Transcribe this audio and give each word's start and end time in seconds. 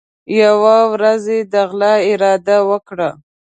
یوه 0.41 0.77
ورځ 0.93 1.23
یې 1.33 1.39
د 1.51 1.55
غلا 1.69 1.93
اراده 2.11 2.57
وکړه. 2.69 3.09